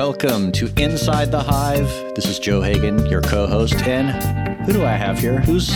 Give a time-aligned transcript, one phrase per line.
[0.00, 2.14] Welcome to Inside the Hive.
[2.14, 3.74] This is Joe Hagan, your co host.
[3.82, 4.10] And
[4.64, 5.40] who do I have here?
[5.40, 5.68] Who's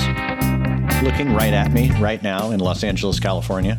[1.02, 3.78] looking right at me right now in Los Angeles, California?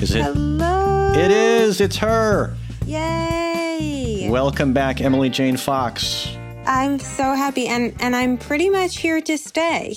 [0.00, 0.22] Is it?
[0.22, 1.12] Hello.
[1.16, 1.80] It is.
[1.80, 2.54] It's her.
[2.86, 4.28] Yay.
[4.30, 6.28] Welcome back, Emily Jane Fox.
[6.64, 9.96] I'm so happy and and I'm pretty much here to stay.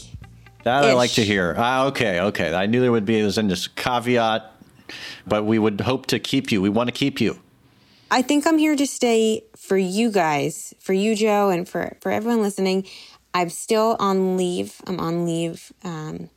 [0.64, 0.96] That I Ish.
[0.96, 1.54] like to hear.
[1.60, 2.56] Ah, okay, okay.
[2.56, 4.52] I knew there would be this in this caveat,
[5.28, 6.60] but we would hope to keep you.
[6.60, 7.38] We want to keep you.
[8.13, 12.12] I think I'm here to stay for you guys, for you Joe and for for
[12.12, 12.85] everyone listening.
[13.34, 14.76] I'm still on leave.
[14.85, 16.30] I'm on leave um,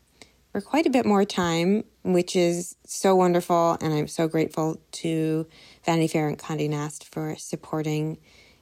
[0.53, 5.47] for quite a bit more time, which is so wonderful and I'm so grateful to
[5.85, 8.17] Vanity Fair and Condé Nast for supporting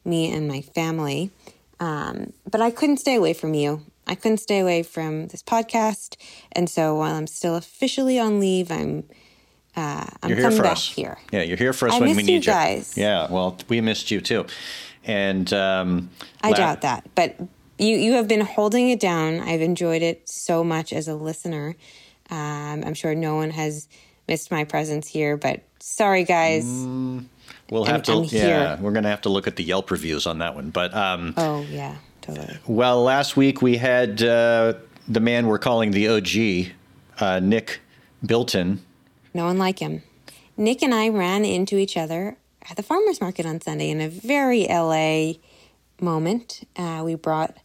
[0.05, 1.31] me and my family.
[1.79, 3.83] Um, but I couldn't stay away from you.
[4.07, 6.17] I couldn't stay away from this podcast,
[6.53, 9.05] and so while I'm still officially on leave, I'm
[9.77, 10.89] uh, I'm You're here coming for back us.
[10.93, 11.19] here.
[11.33, 12.83] Yeah, you're here for us I when we need you you.
[12.97, 14.47] Yeah, well, we missed you too.
[15.05, 16.11] And um,
[16.43, 17.37] I la- doubt that, but
[17.79, 19.41] you you have been holding it down.
[19.41, 21.77] I've enjoyed it so much as a listener.
[22.31, 23.89] Um, I'm sure no one has
[24.29, 26.65] missed my presence here, but sorry guys.
[27.71, 28.13] We'll have I'm- to.
[28.13, 30.71] I'm yeah, we're gonna have to look at the Yelp reviews on that one.
[30.71, 32.57] But um, Oh yeah, totally.
[32.67, 34.75] well, last week we had uh,
[35.09, 36.73] the man we're calling the OG,
[37.21, 37.81] uh, Nick
[38.25, 38.81] Bilton.
[39.35, 40.03] No one like him.
[40.57, 42.37] Nick and I ran into each other
[42.71, 45.35] at the farmers market on Sunday in a very LA
[46.01, 46.67] moment.
[46.77, 47.57] Uh, we brought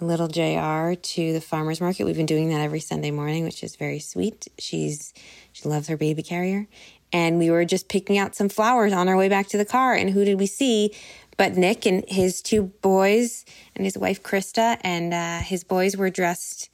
[0.00, 2.04] little JR to the farmers market.
[2.04, 4.48] We've been doing that every Sunday morning, which is very sweet.
[4.58, 5.12] She's
[5.52, 6.66] she loves her baby carrier.
[7.12, 9.94] And we were just picking out some flowers on our way back to the car.
[9.94, 10.94] And who did we see?
[11.36, 14.78] But Nick and his two boys and his wife Krista.
[14.82, 16.68] And uh, his boys were dressed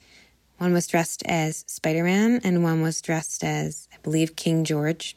[0.57, 5.15] one was dressed as Spider Man, and one was dressed as, I believe, King George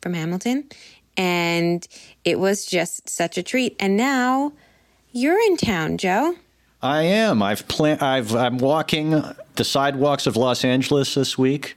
[0.00, 0.68] from Hamilton.
[1.16, 1.86] And
[2.24, 3.76] it was just such a treat.
[3.78, 4.52] And now
[5.12, 6.36] you're in town, Joe.
[6.82, 7.42] I am.
[7.42, 9.22] I've plan- I've I'm walking
[9.54, 11.76] the sidewalks of Los Angeles this week.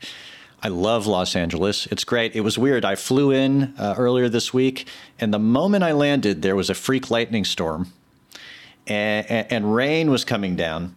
[0.64, 1.85] I love Los Angeles.
[1.88, 2.35] It's great.
[2.35, 2.84] It was weird.
[2.84, 4.88] I flew in uh, earlier this week,
[5.19, 7.94] and the moment I landed, there was a freak lightning storm,
[8.88, 10.96] and, and, and rain was coming down.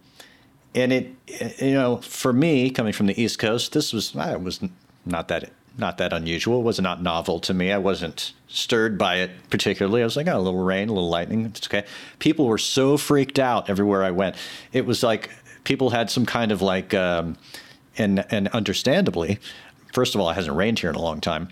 [0.79, 4.61] And it, you know, for me coming from the East Coast, this was I was
[5.05, 6.61] not that not that unusual.
[6.61, 7.73] It was not novel to me.
[7.73, 10.03] I wasn't stirred by it particularly.
[10.03, 11.85] I was like, oh, a little rain, a little lightning, it's okay.
[12.19, 14.37] People were so freaked out everywhere I went.
[14.73, 15.31] It was like
[15.65, 17.37] people had some kind of like, um,
[17.97, 19.39] and and understandably,
[19.93, 21.49] first of all, it hasn't rained here in a long time.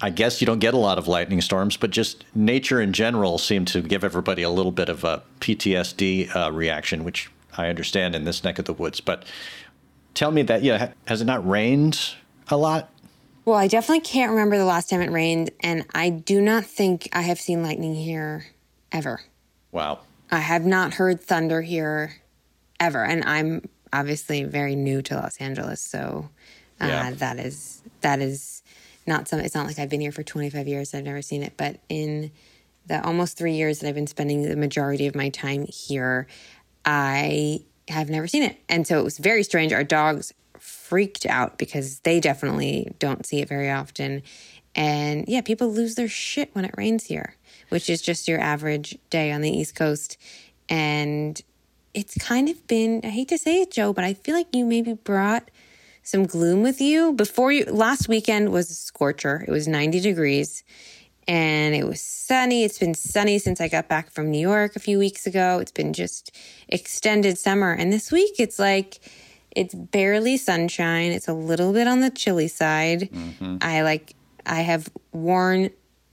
[0.00, 3.38] I guess you don't get a lot of lightning storms, but just nature in general
[3.38, 8.14] seemed to give everybody a little bit of a PTSD uh, reaction, which I understand
[8.14, 9.00] in this neck of the woods.
[9.00, 9.24] But
[10.14, 12.14] tell me that, yeah, has it not rained
[12.48, 12.90] a lot?
[13.44, 17.08] Well, I definitely can't remember the last time it rained, and I do not think
[17.12, 18.46] I have seen lightning here
[18.90, 19.20] ever.
[19.70, 20.00] Wow.
[20.30, 22.16] I have not heard thunder here
[22.80, 26.30] ever, and I'm obviously very new to Los Angeles, so
[26.80, 27.10] uh, Yeah.
[27.12, 28.62] that is that is
[29.06, 29.40] not some.
[29.40, 30.94] It's not like I've been here for 25 years.
[30.94, 32.30] I've never seen it, but in
[32.86, 36.26] the almost three years that I've been spending the majority of my time here,
[36.84, 39.72] I have never seen it, and so it was very strange.
[39.72, 44.22] Our dogs freaked out because they definitely don't see it very often.
[44.74, 47.36] And yeah, people lose their shit when it rains here,
[47.68, 50.16] which is just your average day on the East Coast.
[50.68, 51.40] And
[51.92, 54.64] it's kind of been, I hate to say it, Joe, but I feel like you
[54.64, 55.50] maybe brought
[56.02, 57.12] some gloom with you.
[57.12, 59.44] Before you, last weekend was a scorcher.
[59.46, 60.64] It was 90 degrees
[61.26, 62.64] and it was sunny.
[62.64, 65.58] It's been sunny since I got back from New York a few weeks ago.
[65.58, 66.34] It's been just
[66.68, 67.72] extended summer.
[67.72, 69.00] And this week it's like,
[69.54, 71.12] it's barely sunshine.
[71.12, 73.10] It's a little bit on the chilly side.
[73.10, 73.58] Mm-hmm.
[73.62, 74.14] I like
[74.46, 75.70] I have worn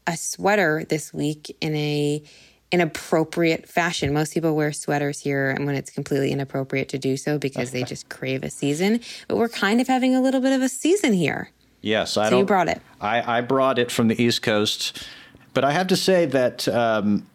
[0.07, 2.23] a sweater this week in a
[2.71, 4.13] inappropriate fashion.
[4.13, 7.83] Most people wear sweaters here and when it's completely inappropriate to do so because they
[7.93, 9.01] just crave a season.
[9.27, 11.49] But we're kind of having a little bit of a season here.
[11.81, 12.39] Yes, I So don't.
[12.39, 12.81] you brought it.
[12.99, 15.07] I, I brought it from the East Coast,
[15.53, 17.25] but I have to say that um,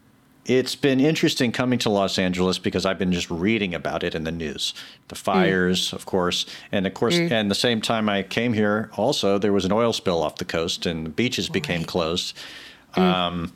[0.44, 4.22] it's been interesting coming to Los Angeles because I've been just reading about it in
[4.22, 4.72] the news,
[5.08, 9.38] the fires, of course, and of course, and the same time I came here, also
[9.38, 12.36] there was an oil spill off the coast and the beaches became closed,
[12.94, 13.52] um,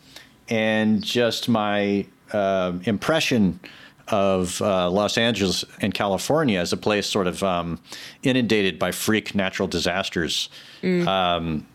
[0.49, 3.61] and just my uh, impression
[4.09, 7.79] of uh, Los Angeles and California as a place sort of um,
[8.25, 10.49] inundated by freak natural disasters.
[10.82, 11.67] Um,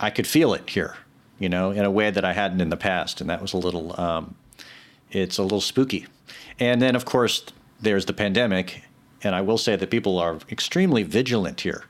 [0.00, 0.96] I could feel it here,
[1.38, 3.58] you know, in a way that I hadn't in the past, and that was a
[3.58, 3.98] little.
[4.00, 4.34] Um,
[5.10, 6.06] it's a little spooky,
[6.60, 7.44] and then of course
[7.80, 8.82] there's the pandemic,
[9.22, 11.84] and I will say that people are extremely vigilant here.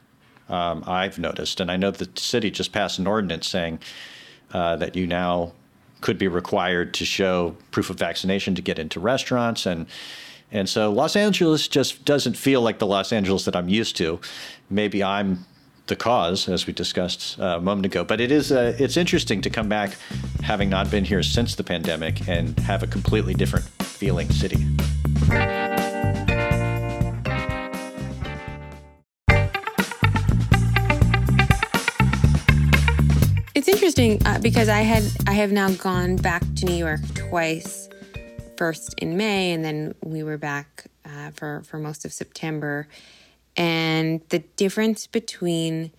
[0.48, 3.81] Um, I've noticed, and I know the city just passed an ordinance saying
[4.52, 5.52] uh, that you now
[6.00, 9.86] could be required to show proof of vaccination to get into restaurants and
[10.50, 14.20] and so Los Angeles just doesn't feel like the Los Angeles that I'm used to.
[14.70, 15.44] Maybe I'm
[15.88, 18.05] the cause, as we discussed uh, a moment ago.
[18.05, 19.96] But it is uh, it's interesting to come back,
[20.43, 24.64] having not been here since the pandemic, and have a completely different feeling city.
[33.55, 37.88] It's interesting uh, because I had I have now gone back to New York twice,
[38.56, 42.87] first in May, and then we were back uh, for for most of September,
[43.58, 45.90] and the difference between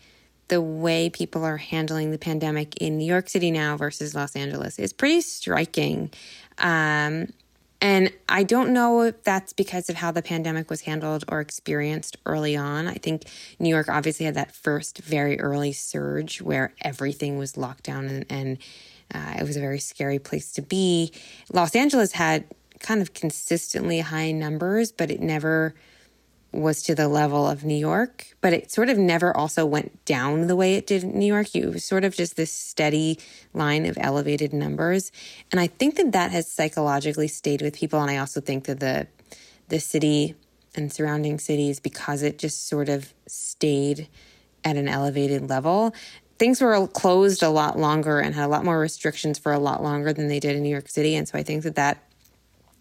[0.47, 4.79] the way people are handling the pandemic in New York City now versus Los Angeles
[4.79, 6.09] is pretty striking.
[6.57, 7.27] Um,
[7.81, 12.17] and I don't know if that's because of how the pandemic was handled or experienced
[12.25, 12.87] early on.
[12.87, 13.23] I think
[13.59, 18.25] New York obviously had that first very early surge where everything was locked down and,
[18.29, 18.57] and
[19.13, 21.11] uh, it was a very scary place to be.
[21.51, 22.45] Los Angeles had
[22.79, 25.75] kind of consistently high numbers, but it never
[26.51, 30.47] was to the level of New York, but it sort of never also went down
[30.47, 31.47] the way it did in New York.
[31.53, 33.19] Was sort of just this steady
[33.53, 35.11] line of elevated numbers.
[35.51, 38.01] And I think that that has psychologically stayed with people.
[38.01, 39.07] And I also think that the,
[39.67, 40.35] the city
[40.73, 44.07] and surrounding cities, because it just sort of stayed
[44.63, 45.93] at an elevated level,
[46.39, 49.83] things were closed a lot longer and had a lot more restrictions for a lot
[49.83, 51.15] longer than they did in New York City.
[51.15, 52.03] And so I think that that,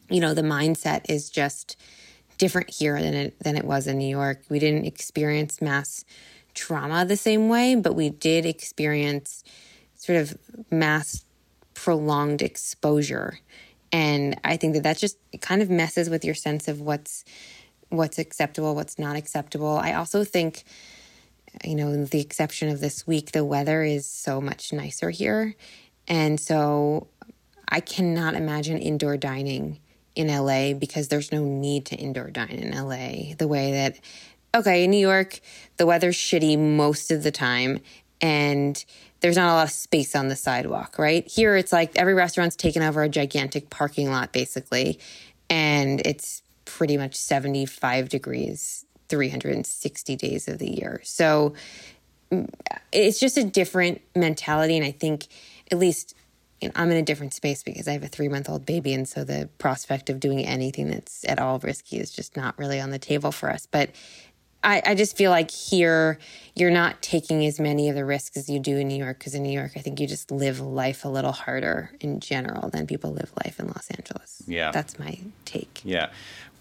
[0.08, 1.76] you know, the mindset is just,
[2.38, 4.42] different here than it than it was in New York.
[4.48, 6.04] We didn't experience mass
[6.54, 9.44] trauma the same way, but we did experience
[9.94, 10.36] sort of
[10.70, 11.24] mass
[11.74, 13.38] prolonged exposure.
[13.92, 17.24] And I think that that just kind of messes with your sense of what's
[17.90, 19.76] what's acceptable, what's not acceptable.
[19.76, 20.64] I also think
[21.64, 25.54] you know, the exception of this week, the weather is so much nicer here.
[26.06, 27.08] And so
[27.68, 29.80] I cannot imagine indoor dining
[30.18, 33.98] in LA because there's no need to indoor dine in LA the way that,
[34.54, 35.40] okay, in New York,
[35.76, 37.80] the weather's shitty most of the time
[38.20, 38.84] and
[39.20, 41.26] there's not a lot of space on the sidewalk, right?
[41.28, 44.98] Here, it's like every restaurant's taken over a gigantic parking lot basically,
[45.48, 51.00] and it's pretty much 75 degrees 360 days of the year.
[51.04, 51.54] So
[52.30, 52.48] mm,
[52.92, 54.76] it's just a different mentality.
[54.76, 55.28] And I think,
[55.70, 56.14] at least
[56.60, 58.92] you know, I'm in a different space because I have a three month old baby.
[58.92, 62.80] And so the prospect of doing anything that's at all risky is just not really
[62.80, 63.66] on the table for us.
[63.66, 63.90] But
[64.64, 66.18] I, I just feel like here
[66.56, 69.34] you're not taking as many of the risks as you do in New York because
[69.34, 72.86] in New York, I think you just live life a little harder in general than
[72.86, 74.42] people live life in Los Angeles.
[74.48, 74.72] Yeah.
[74.72, 75.80] That's my take.
[75.84, 76.10] Yeah.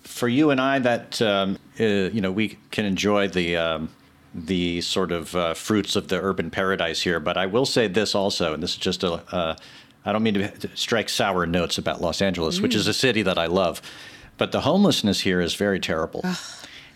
[0.03, 3.89] For you and I, that, um, uh, you know, we can enjoy the, um,
[4.33, 7.19] the sort of uh, fruits of the urban paradise here.
[7.19, 9.55] But I will say this also, and this is just a, uh,
[10.07, 12.61] I don't mean to strike sour notes about Los Angeles, mm.
[12.61, 13.81] which is a city that I love,
[14.37, 16.23] but the homelessness here is very terrible.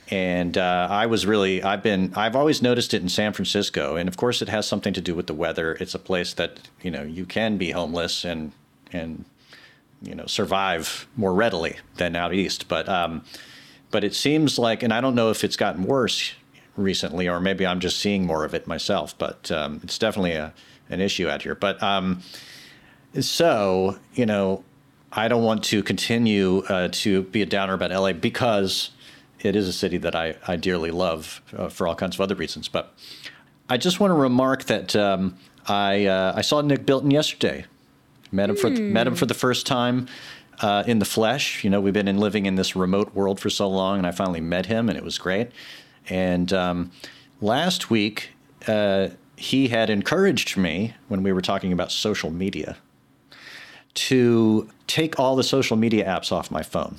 [0.09, 4.07] and uh, I was really, I've been, I've always noticed it in San Francisco, and
[4.07, 5.73] of course, it has something to do with the weather.
[5.81, 8.53] It's a place that you know you can be homeless and
[8.93, 9.25] and
[10.01, 13.25] you know survive more readily than out east, but um,
[13.89, 16.33] but it seems like, and I don't know if it's gotten worse
[16.77, 20.53] recently, or maybe I'm just seeing more of it myself, but um, it's definitely a
[20.89, 21.55] an issue out here.
[21.55, 22.21] But um,
[23.19, 24.63] so, you know,
[25.11, 28.91] I don't want to continue uh, to be a downer about LA because
[29.41, 32.35] it is a city that I, I dearly love uh, for all kinds of other
[32.35, 32.67] reasons.
[32.67, 32.93] But
[33.69, 35.37] I just want to remark that um,
[35.67, 37.65] I uh, I saw Nick Bilton yesterday.
[38.31, 38.61] Met him mm.
[38.61, 40.07] for met him for the first time
[40.61, 41.63] uh, in the flesh.
[41.63, 44.11] You know, we've been in living in this remote world for so long, and I
[44.11, 45.51] finally met him, and it was great.
[46.09, 46.91] And um,
[47.41, 48.29] last week,
[48.67, 52.77] uh, he had encouraged me when we were talking about social media
[53.93, 56.97] to take all the social media apps off my phone.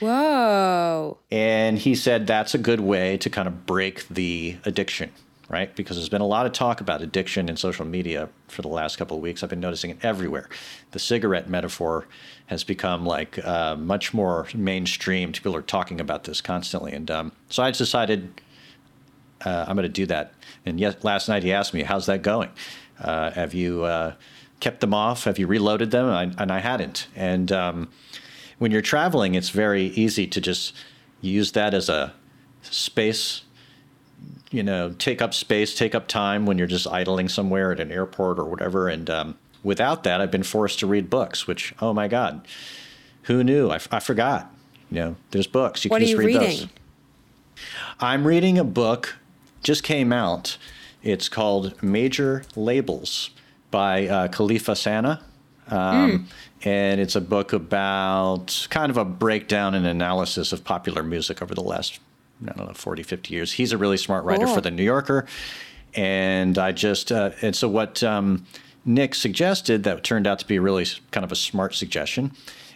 [0.00, 1.18] Whoa.
[1.30, 5.12] And he said that's a good way to kind of break the addiction,
[5.48, 5.74] right?
[5.76, 8.96] Because there's been a lot of talk about addiction in social media for the last
[8.96, 9.44] couple of weeks.
[9.44, 10.48] I've been noticing it everywhere.
[10.90, 12.08] The cigarette metaphor
[12.46, 15.30] has become like uh, much more mainstream.
[15.32, 16.92] People are talking about this constantly.
[16.92, 18.40] And um, so I decided
[19.44, 20.34] uh, I'm going to do that.
[20.66, 22.50] And yet, last night he asked me, How's that going?
[22.98, 24.14] Uh, have you uh,
[24.62, 25.24] kept them off?
[25.24, 26.08] Have you reloaded them?
[26.08, 27.08] And I, and I hadn't.
[27.16, 27.88] And um,
[28.58, 30.72] when you're traveling, it's very easy to just
[31.20, 32.14] use that as a
[32.62, 33.42] space,
[34.52, 37.90] you know, take up space, take up time when you're just idling somewhere at an
[37.90, 38.88] airport or whatever.
[38.88, 42.46] And um, without that, I've been forced to read books, which, oh my God,
[43.22, 43.68] who knew?
[43.68, 44.54] I, I forgot.
[44.92, 45.84] You know, there's books.
[45.84, 46.40] You what can just read reading?
[46.40, 46.68] those.
[47.98, 49.16] I'm reading a book,
[49.64, 50.56] just came out.
[51.02, 53.30] It's called Major Labels
[53.72, 55.20] by uh, Kelefa Sanneh.
[55.66, 56.24] Um, mm.
[56.64, 61.56] And it's a book about kind of a breakdown and analysis of popular music over
[61.56, 61.98] the last,
[62.46, 63.52] I don't know, 40, 50 years.
[63.52, 64.54] He's a really smart writer cool.
[64.54, 65.26] for The New Yorker.
[65.94, 68.46] And I just, uh, and so what um,
[68.84, 72.32] Nick suggested that turned out to be really kind of a smart suggestion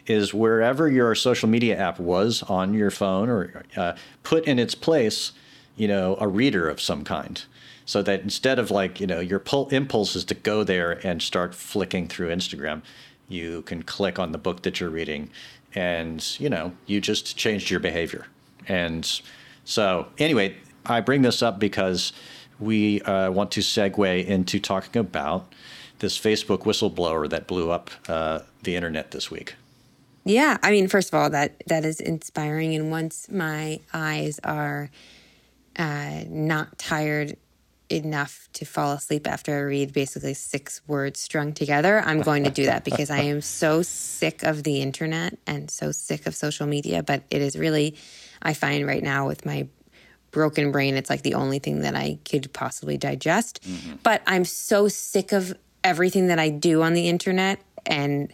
[0.07, 4.75] is wherever your social media app was on your phone or uh, put in its
[4.75, 5.33] place,
[5.76, 7.45] you know, a reader of some kind.
[7.87, 11.23] So that instead of like, you know, your pull impulse is to go there and
[11.23, 12.83] start flicking through Instagram,
[13.28, 15.31] you can click on the book that you're reading
[15.75, 18.26] and, you know, you just changed your behavior.
[18.66, 19.09] And
[19.64, 22.12] so, anyway, I bring this up because
[22.59, 25.52] we uh, want to segue into talking about
[26.00, 29.55] this Facebook whistleblower that blew up uh, the internet this week.
[30.25, 32.75] Yeah, I mean, first of all, that that is inspiring.
[32.75, 34.90] And once my eyes are
[35.78, 37.37] uh, not tired
[37.88, 42.50] enough to fall asleep after I read basically six words strung together, I'm going to
[42.50, 46.66] do that because I am so sick of the internet and so sick of social
[46.66, 47.02] media.
[47.02, 47.97] But it is really,
[48.43, 49.69] I find right now with my
[50.31, 53.62] broken brain, it's like the only thing that I could possibly digest.
[53.62, 53.97] Mm-hmm.
[54.02, 58.33] But I'm so sick of everything that I do on the internet and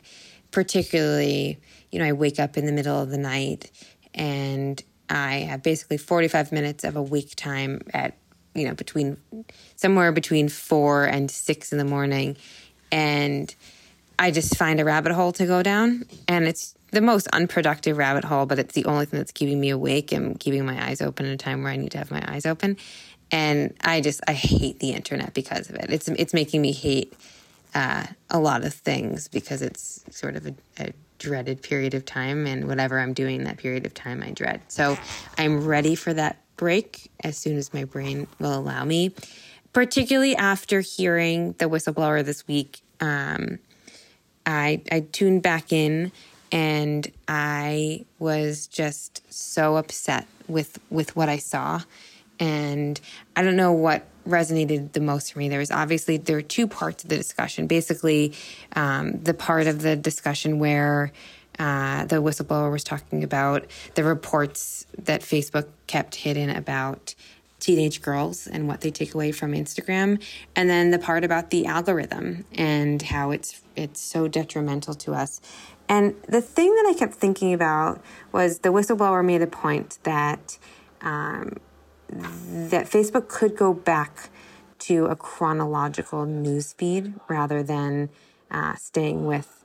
[0.50, 1.60] particularly
[1.92, 3.70] you know, I wake up in the middle of the night
[4.14, 8.16] and I have basically 45 minutes of a week time at,
[8.54, 9.16] you know, between
[9.76, 12.36] somewhere between four and six in the morning.
[12.90, 13.54] And
[14.18, 16.04] I just find a rabbit hole to go down.
[16.28, 19.70] And it's the most unproductive rabbit hole, but it's the only thing that's keeping me
[19.70, 22.22] awake and keeping my eyes open at a time where I need to have my
[22.28, 22.76] eyes open.
[23.30, 25.86] And I just, I hate the internet because of it.
[25.88, 27.14] It's, it's making me hate
[27.74, 32.46] uh, a lot of things because it's sort of a, a dreaded period of time,
[32.46, 34.60] and whatever I'm doing that period of time, I dread.
[34.68, 34.98] So
[35.38, 39.14] I'm ready for that break as soon as my brain will allow me.
[39.72, 43.58] Particularly after hearing the whistleblower this week, um,
[44.44, 46.12] I I tuned back in
[46.50, 51.80] and I was just so upset with with what I saw,
[52.38, 53.00] and
[53.34, 55.48] I don't know what resonated the most for me.
[55.48, 57.66] There was obviously there were two parts of the discussion.
[57.66, 58.34] Basically,
[58.76, 61.12] um, the part of the discussion where
[61.62, 67.14] uh, the whistleblower was talking about the reports that Facebook kept hidden about
[67.60, 70.20] teenage girls and what they take away from Instagram,
[70.56, 75.40] and then the part about the algorithm and how it's it's so detrimental to us.
[75.88, 78.02] And the thing that I kept thinking about
[78.32, 80.58] was the whistleblower made a point that.
[81.00, 81.58] Um,
[82.10, 84.28] that Facebook could go back
[84.80, 88.10] to a chronological news feed rather than
[88.50, 89.61] uh, staying with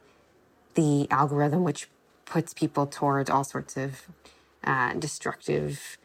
[0.78, 1.90] the algorithm, which
[2.26, 4.04] puts people towards all sorts of
[4.64, 5.98] uh, destructive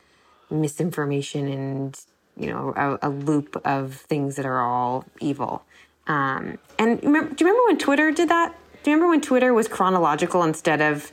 [0.50, 2.00] misinformation and
[2.37, 5.62] you know a, a, loop of things that are all evil.
[6.07, 8.57] Um, and remember, do you remember when Twitter did that?
[8.83, 11.12] Do you remember when Twitter was chronological instead of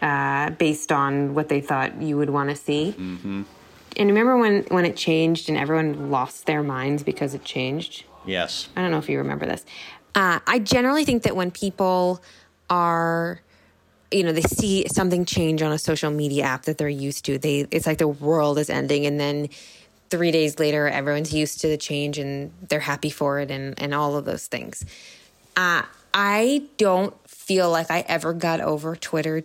[0.00, 2.94] uh, based on what they thought you would want to see?
[2.96, 3.42] Mm-hmm.
[3.96, 8.04] And remember when when it changed and everyone lost their minds because it changed?
[8.24, 8.68] Yes.
[8.76, 9.64] I don't know if you remember this.
[10.14, 12.22] Uh, I generally think that when people
[12.72, 13.40] are
[14.10, 17.38] you know they see something change on a social media app that they're used to
[17.38, 19.48] they it's like the world is ending and then
[20.08, 23.92] three days later everyone's used to the change and they're happy for it and and
[23.92, 24.86] all of those things
[25.56, 25.82] uh,
[26.14, 29.44] i don't feel like i ever got over twitter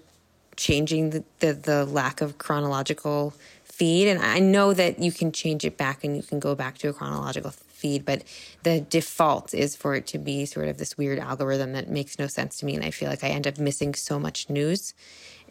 [0.56, 4.08] changing the, the, the lack of chronological feed.
[4.08, 6.90] And I know that you can change it back and you can go back to
[6.90, 8.24] a chronological feed, but
[8.64, 12.28] the default is for it to be sort of this weird algorithm that makes no
[12.28, 12.76] sense to me.
[12.76, 14.94] And I feel like I end up missing so much news.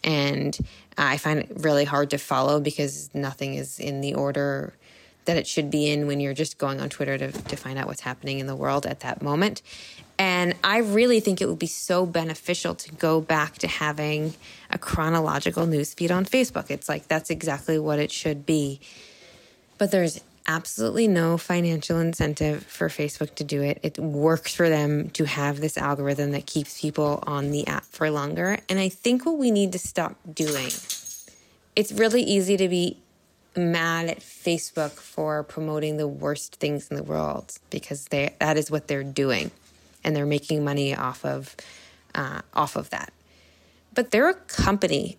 [0.05, 0.57] And
[0.99, 4.75] I find it really hard to follow because nothing is in the order
[5.27, 7.87] that it should be in when you're just going on Twitter to, to find out
[7.87, 9.61] what's happening in the world at that moment.
[10.19, 14.35] And I really think it would be so beneficial to go back to having
[14.71, 16.71] a chronological news feed on Facebook.
[16.71, 18.81] It's like that's exactly what it should be.
[19.79, 23.81] But there's absolutely no financial incentive for Facebook to do it.
[23.83, 28.11] It works for them to have this algorithm that keeps people on the app for
[28.11, 28.59] longer.
[28.69, 30.71] And I think what we need to stop doing,
[31.75, 32.99] it's really easy to be
[33.57, 38.71] mad at Facebook for promoting the worst things in the world because they that is
[38.71, 39.51] what they're doing
[40.05, 41.57] and they're making money off of
[42.15, 43.13] uh, off of that.
[43.95, 45.17] But they're a company,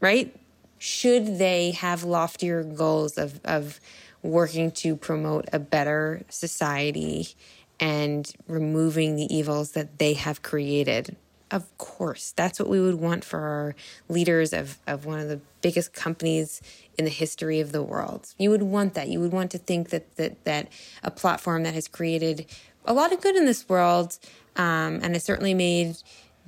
[0.00, 0.34] right?
[0.78, 3.78] Should they have loftier goals of of
[4.26, 7.28] working to promote a better society
[7.78, 11.16] and removing the evils that they have created?
[11.50, 13.74] Of course, that's what we would want for our
[14.08, 16.60] leaders of, of one of the biggest companies
[16.98, 18.34] in the history of the world.
[18.36, 19.08] You would want that.
[19.08, 20.68] You would want to think that that, that
[21.04, 22.46] a platform that has created
[22.84, 24.18] a lot of good in this world
[24.56, 25.96] um, and has certainly made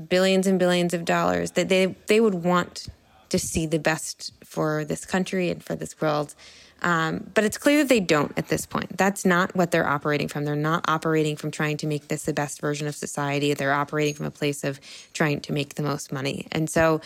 [0.09, 2.89] billions and billions of dollars that they they would want
[3.29, 6.35] to see the best for this country and for this world.
[6.83, 8.97] Um, but it's clear that they don't at this point.
[8.97, 10.45] That's not what they're operating from.
[10.45, 13.53] They're not operating from trying to make this the best version of society.
[13.55, 14.81] They're operating from a place of
[15.13, 16.47] trying to make the most money.
[16.53, 17.01] And so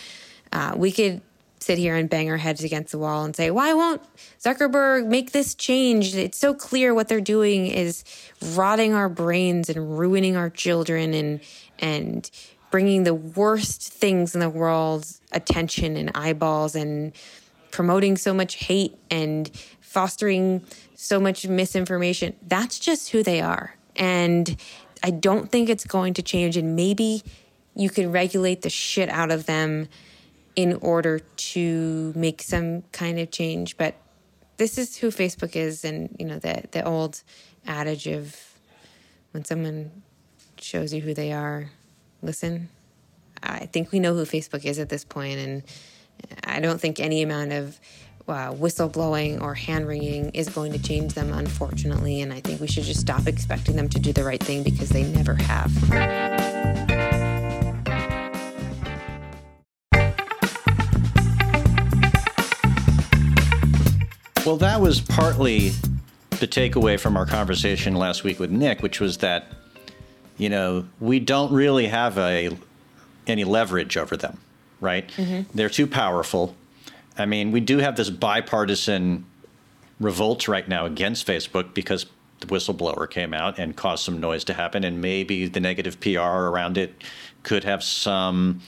[0.53, 1.23] uh, we could
[1.63, 4.03] sit here and bang our heads against the wall and say, why won't
[4.41, 6.15] Zuckerberg make this change?
[6.15, 8.05] It's so clear what they're doing is
[8.55, 11.41] rotting our brains and ruining our children and,
[11.79, 12.29] and
[12.71, 17.13] bringing the worst things in the world attention and eyeballs and
[17.73, 19.51] promoting so much hate and
[19.81, 20.63] fostering
[20.95, 22.37] so much misinformation.
[22.47, 23.75] That's just who they are.
[23.97, 24.57] And
[25.03, 26.57] I don't think it's going to change.
[26.57, 27.25] And maybe
[27.75, 29.89] you can regulate the shit out of them
[30.55, 33.77] in order to make some kind of change.
[33.77, 33.97] But
[34.59, 35.85] this is who Facebook is.
[35.85, 37.23] And, you know, the, the old
[37.67, 38.37] adage of
[39.33, 39.91] when someone
[40.59, 41.71] shows you who they are,
[42.23, 42.69] listen.
[43.43, 45.65] I think we know who Facebook is at this point, and
[46.45, 47.79] I don't think any amount of
[48.29, 52.21] uh, whistleblowing or hand wringing is going to change them, unfortunately.
[52.21, 54.91] And I think we should just stop expecting them to do the right thing because
[54.91, 55.73] they never have.
[64.45, 65.71] Well, that was partly
[66.41, 69.47] the takeaway from our conversation last week with Nick, which was that,
[70.37, 72.51] you know, we don't really have a
[73.29, 74.39] any leverage over them,
[74.83, 75.09] right?
[75.17, 75.57] Mm-hmm.
[75.57, 76.55] They're too powerful.
[77.17, 79.25] I mean, we do have this bipartisan
[80.01, 82.07] revolt right now against Facebook because
[82.41, 86.21] the whistleblower came out and caused some noise to happen, and maybe the negative PR
[86.21, 87.03] around it
[87.45, 88.61] could have some,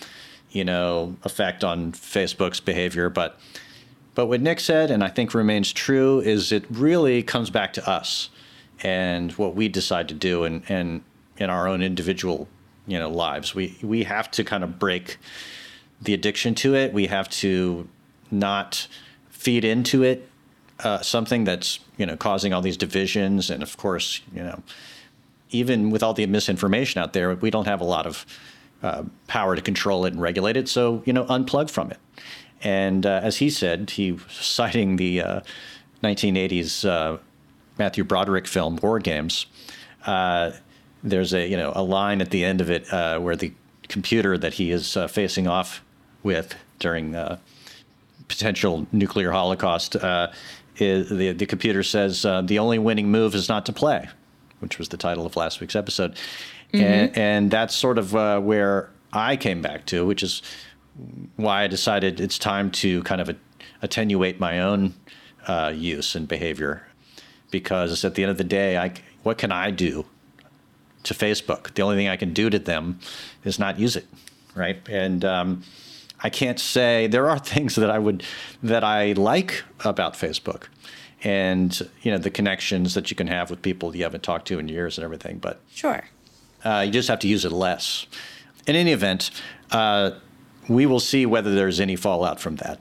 [0.50, 3.10] you know, effect on Facebook's behavior.
[3.10, 3.38] But,
[4.14, 7.90] but what Nick said, and I think remains true, is it really comes back to
[7.90, 8.30] us
[8.82, 11.02] and what we decide to do, and and
[11.36, 12.48] in our own individual
[12.86, 13.54] you know lives.
[13.54, 15.18] We we have to kind of break
[16.04, 16.92] the addiction to it.
[16.92, 17.88] We have to
[18.30, 18.86] not
[19.30, 20.28] feed into it
[20.80, 24.62] uh, something that's you know causing all these divisions, and of course you know
[25.50, 28.26] even with all the misinformation out there, we don't have a lot of
[28.82, 30.68] uh, power to control it and regulate it.
[30.68, 31.98] So you know unplug from it.
[32.62, 35.42] And uh, as he said, he citing the
[36.02, 37.18] 1980s uh,
[37.78, 39.46] Matthew Broderick film War Games
[40.06, 40.52] uh,
[41.02, 43.52] there's a you know a line at the end of it uh, where the
[43.88, 45.83] computer that he is uh, facing off
[46.24, 47.38] with during uh,
[48.26, 50.32] potential nuclear holocaust uh,
[50.78, 54.08] is the the computer says uh, the only winning move is not to play,
[54.58, 56.16] which was the title of last week's episode,
[56.72, 56.80] mm-hmm.
[56.80, 60.42] and, and that's sort of uh, where I came back to, which is
[61.36, 63.36] why I decided it's time to kind of
[63.82, 64.94] attenuate my own
[65.72, 66.88] use and behavior,
[67.52, 70.06] because at the end of the day, I what can I do
[71.04, 71.74] to Facebook.
[71.74, 72.98] The only thing I can do to them
[73.44, 74.06] is not use it,
[74.54, 74.80] right?
[74.88, 75.62] And um,
[76.24, 78.24] I can't say there are things that I would
[78.62, 80.64] that I like about Facebook,
[81.22, 84.58] and you know the connections that you can have with people you haven't talked to
[84.58, 85.38] in years and everything.
[85.38, 86.04] But sure,
[86.64, 88.06] uh, you just have to use it less.
[88.66, 89.30] In any event,
[89.70, 90.12] uh,
[90.68, 92.80] we will see whether there's any fallout from that.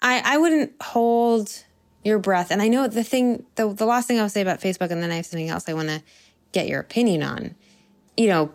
[0.00, 1.64] I, I wouldn't hold
[2.04, 2.50] your breath.
[2.50, 5.10] And I know the thing, the, the last thing I'll say about Facebook, and then
[5.10, 6.02] I have something else I want to
[6.52, 7.54] get your opinion on.
[8.16, 8.54] You know,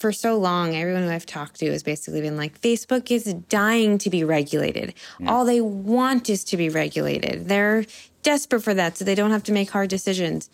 [0.00, 3.98] for so long, everyone who I've talked to has basically been like, Facebook is dying
[3.98, 4.94] to be regulated.
[5.20, 5.30] Yeah.
[5.30, 7.48] All they want is to be regulated.
[7.48, 7.84] They're
[8.22, 10.48] desperate for that so they don't have to make hard decisions.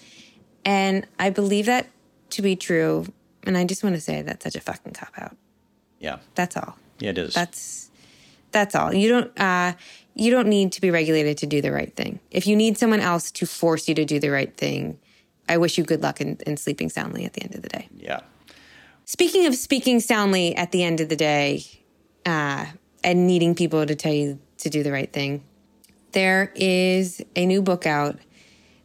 [0.64, 1.86] And I believe that
[2.30, 3.06] to be true.
[3.44, 5.36] And I just want to say that's such a fucking cop out.
[6.00, 6.18] Yeah.
[6.34, 6.76] That's all.
[6.98, 7.34] Yeah, it is.
[7.34, 7.90] That's
[8.50, 8.92] that's all.
[8.92, 9.74] You don't uh
[10.14, 12.18] you don't need to be regulated to do the right thing.
[12.32, 14.98] If you need someone else to force you to do the right thing,
[15.48, 17.88] I wish you good luck in, in sleeping soundly at the end of the day.
[17.96, 18.20] Yeah.
[19.08, 21.64] Speaking of speaking soundly at the end of the day
[22.26, 22.66] uh,
[23.04, 25.44] and needing people to tell you to do the right thing,
[26.10, 28.18] there is a new book out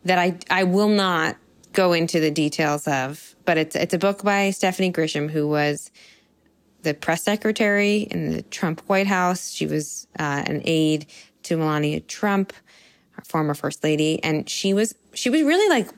[0.05, 1.37] that I, I will not
[1.73, 5.89] go into the details of, but it's, it's a book by Stephanie Grisham, who was
[6.83, 9.49] the press secretary in the Trump White House.
[9.51, 11.07] She was uh, an aide
[11.43, 12.53] to Melania Trump,
[13.27, 15.89] former first lady, and she was she was really like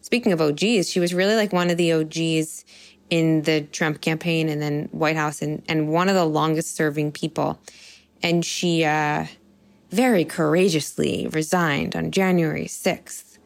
[0.00, 2.64] speaking of OGs, she was really like one of the OGs
[3.10, 7.12] in the Trump campaign and then White House and, and one of the longest serving
[7.12, 7.58] people.
[8.22, 9.26] And she uh,
[9.90, 13.38] very courageously resigned on January 6th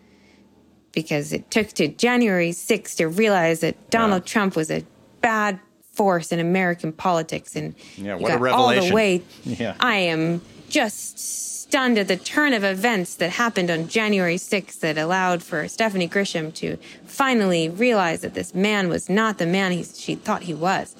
[0.93, 4.33] because it took to January 6th to realize that Donald yeah.
[4.33, 4.85] Trump was a
[5.21, 5.59] bad
[5.93, 7.55] force in American politics.
[7.55, 8.83] And yeah, what a revelation.
[8.83, 9.23] all the way.
[9.45, 9.77] Yeah.
[9.81, 14.99] I am just stunned at the turn of events that happened on January 6th that
[14.99, 19.83] allowed for Stephanie Grisham to finally realize that this man was not the man he,
[19.83, 20.95] she thought he was.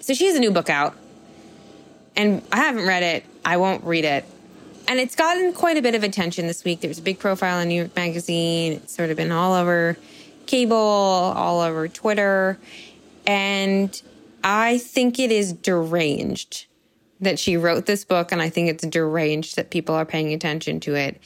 [0.00, 0.96] so she has a new book out,
[2.16, 3.24] and I haven't read it.
[3.44, 4.24] I won't read it.
[4.88, 6.80] And it's gotten quite a bit of attention this week.
[6.80, 8.72] There's a big profile in New York Magazine.
[8.72, 9.96] It's sort of been all over
[10.46, 12.58] cable, all over Twitter.
[13.28, 14.02] And
[14.42, 16.66] I think it is deranged
[17.20, 20.80] that she wrote this book, and I think it's deranged that people are paying attention
[20.80, 21.20] to it.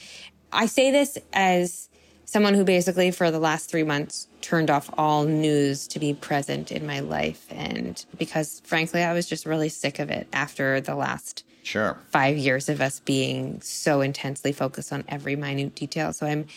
[0.51, 1.89] I say this as
[2.25, 6.71] someone who basically, for the last three months, turned off all news to be present
[6.71, 7.45] in my life.
[7.49, 12.37] And because, frankly, I was just really sick of it after the last sure five
[12.37, 16.13] years of us being so intensely focused on every minute detail.
[16.13, 16.47] So I'm,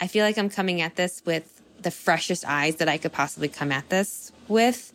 [0.00, 3.48] I feel like I'm coming at this with the freshest eyes that I could possibly
[3.48, 4.92] come at this with.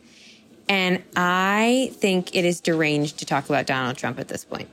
[0.68, 4.68] And I think it is deranged to talk about Donald Trump at this point.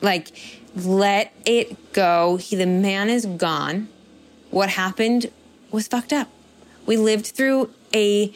[0.00, 0.32] Like,
[0.74, 2.36] let it go.
[2.36, 3.88] He, the man is gone.
[4.50, 5.30] What happened
[5.70, 6.28] was fucked up.
[6.86, 8.32] We lived through a,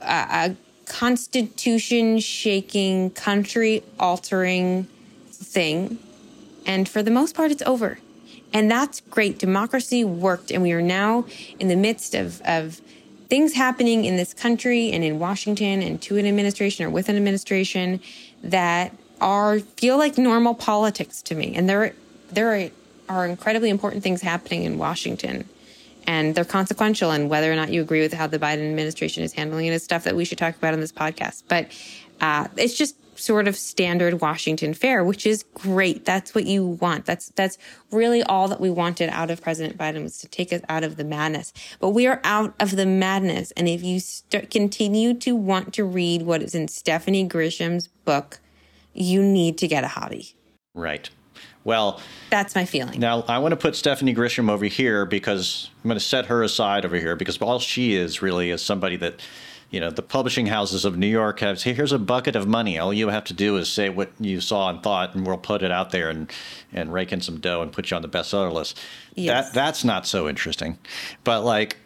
[0.00, 4.86] a, a constitution shaking, country altering
[5.30, 5.98] thing.
[6.66, 7.98] And for the most part, it's over.
[8.52, 9.38] And that's great.
[9.38, 10.50] Democracy worked.
[10.50, 11.24] And we are now
[11.58, 12.80] in the midst of, of
[13.30, 17.16] things happening in this country and in Washington and to an administration or with an
[17.16, 18.00] administration
[18.42, 21.54] that are feel like normal politics to me.
[21.54, 21.94] And there
[22.32, 22.70] there
[23.08, 25.48] are, incredibly important things happening in Washington.
[26.06, 29.32] And they're consequential, and whether or not you agree with how the Biden administration is
[29.32, 31.42] handling it is stuff that we should talk about on this podcast.
[31.46, 31.68] But
[32.20, 36.04] uh, it's just sort of standard Washington fare, which is great.
[36.04, 37.04] That's what you want.
[37.04, 37.58] That's that's
[37.90, 40.96] really all that we wanted out of President Biden was to take us out of
[40.96, 41.52] the madness.
[41.78, 45.84] But we are out of the madness, and if you st- continue to want to
[45.84, 48.40] read what is in Stephanie Grisham's book,
[48.92, 50.34] you need to get a hobby.
[50.74, 51.10] Right.
[51.62, 53.00] Well, that's my feeling.
[53.00, 56.42] Now, I want to put Stephanie Grisham over here because I'm going to set her
[56.42, 59.20] aside over here because all she is really is somebody that
[59.70, 62.78] you know, the publishing houses of New York have, say, here's a bucket of money.
[62.78, 65.62] All you have to do is say what you saw and thought, and we'll put
[65.62, 66.30] it out there and,
[66.72, 68.80] and rake in some dough and put you on the bestseller list.
[69.14, 69.46] Yes.
[69.46, 70.78] That That's not so interesting.
[71.22, 71.76] But, like,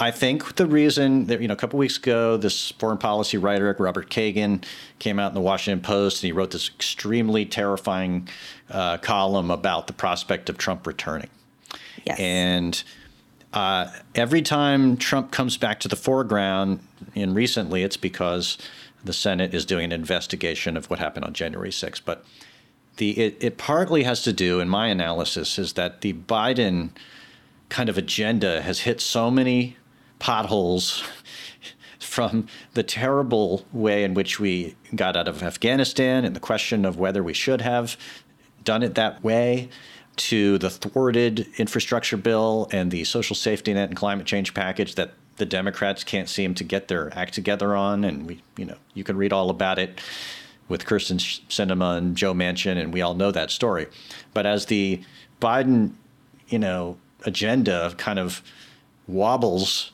[0.00, 3.76] I think the reason that, you know, a couple weeks ago, this foreign policy writer,
[3.78, 4.64] Robert Kagan,
[4.98, 8.28] came out in the Washington Post and he wrote this extremely terrifying
[8.68, 11.28] uh, column about the prospect of Trump returning.
[12.04, 12.18] Yes.
[12.18, 12.82] And
[13.52, 16.80] uh, every time Trump comes back to the foreground,
[17.14, 18.58] and recently it's because
[19.04, 22.02] the Senate is doing an investigation of what happened on January 6th.
[22.04, 22.24] But
[22.96, 26.90] the it, it partly has to do, in my analysis, is that the Biden
[27.68, 29.76] kind of agenda has hit so many
[30.18, 31.02] potholes
[31.98, 36.98] from the terrible way in which we got out of Afghanistan and the question of
[36.98, 37.96] whether we should have
[38.62, 39.68] done it that way
[40.16, 45.14] to the thwarted infrastructure bill and the social safety net and climate change package that
[45.36, 48.04] the Democrats can't seem to get their act together on.
[48.04, 50.00] And we, you know, you can read all about it
[50.68, 53.86] with Kyrsten Sinema and Joe Manchin, and we all know that story.
[54.34, 55.02] But as the
[55.40, 55.92] Biden,
[56.48, 58.42] you know, agenda kind of
[59.06, 59.92] wobbles,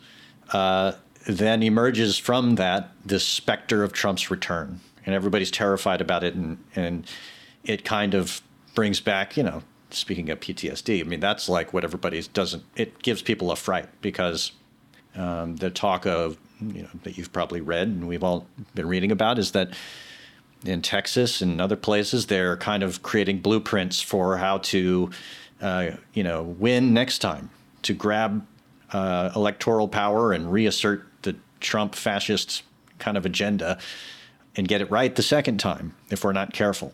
[0.52, 0.92] uh,
[1.26, 6.59] then emerges from that this specter of Trump's return, and everybody's terrified about it, and
[6.74, 7.07] and
[7.64, 8.40] it kind of
[8.74, 13.03] brings back, you know, speaking of PTSD, I mean, that's like what everybody doesn't, it
[13.03, 14.53] gives people a fright because
[15.16, 19.12] um, the talk of, you know, that you've probably read and we've all been reading
[19.12, 19.70] about is that
[20.64, 25.11] in Texas and other places, they're kind of creating blueprints for how to,
[25.61, 27.51] uh, you know, win next time,
[27.83, 28.44] to grab
[28.92, 32.62] uh, electoral power and reassert the Trump fascist
[32.98, 33.79] kind of agenda
[34.57, 36.92] and get it right the second time if we're not careful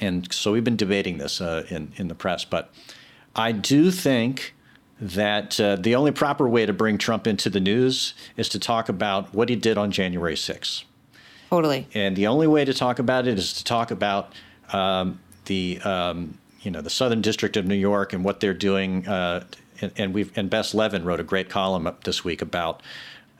[0.00, 2.44] and so we've been debating this uh, in in the press.
[2.44, 2.70] But
[3.34, 4.54] I do think
[5.00, 8.88] that uh, the only proper way to bring Trump into the news is to talk
[8.88, 10.84] about what he did on January 6th.
[11.50, 11.86] Totally.
[11.92, 14.32] And the only way to talk about it is to talk about
[14.72, 19.06] um, the um, you know the Southern District of New York and what they're doing.
[19.06, 19.44] Uh,
[19.80, 22.82] and, and we've and Bess Levin wrote a great column this week about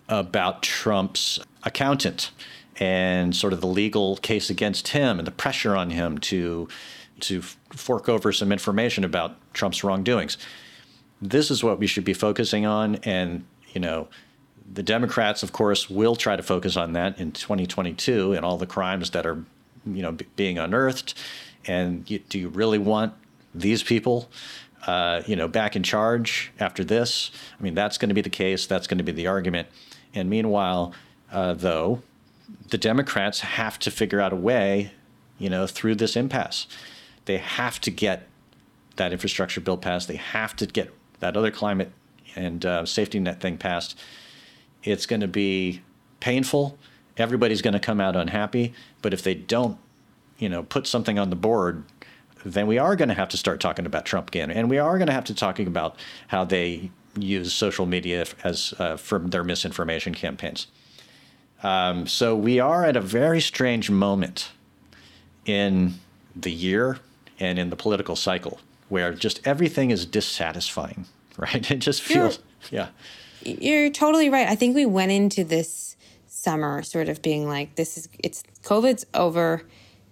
[0.08, 2.30] about Trump's accountant
[2.78, 6.68] and sort of the legal case against him and the pressure on him to
[7.18, 10.36] to fork over some information about Trump's wrongdoings.
[11.22, 14.08] This is what we should be focusing on, and you know,
[14.72, 18.66] the Democrats, of course, will try to focus on that in 2022 and all the
[18.66, 19.44] crimes that are,
[19.86, 21.14] you know, b- being unearthed.
[21.66, 23.14] And you, do you really want
[23.54, 24.28] these people,
[24.86, 27.30] uh, you know, back in charge after this?
[27.58, 28.66] I mean, that's going to be the case.
[28.66, 29.68] That's going to be the argument.
[30.14, 30.92] And meanwhile,
[31.30, 32.02] uh, though,
[32.68, 34.92] the Democrats have to figure out a way,
[35.38, 36.66] you know, through this impasse.
[37.24, 38.28] They have to get
[38.96, 40.08] that infrastructure bill passed.
[40.08, 41.92] They have to get that other climate
[42.34, 43.98] and uh, safety net thing passed.
[44.82, 45.82] It's going to be
[46.20, 46.78] painful
[47.16, 48.72] everybody's going to come out unhappy.
[49.02, 49.78] But if they don't,
[50.38, 51.84] you know, put something on the board,
[52.44, 54.98] then we are going to have to start talking about Trump again, and we are
[54.98, 55.96] going to have to talking about
[56.28, 60.66] how they use social media as uh, for their misinformation campaigns.
[61.62, 64.50] Um, so we are at a very strange moment
[65.44, 65.94] in
[66.34, 66.98] the year
[67.40, 71.70] and in the political cycle where just everything is dissatisfying, right?
[71.70, 72.38] It just feels,
[72.70, 72.88] you're, yeah.
[73.42, 74.46] You're totally right.
[74.46, 79.06] I think we went into this summer sort of being like, this is, it's, COVID's
[79.14, 79.62] over.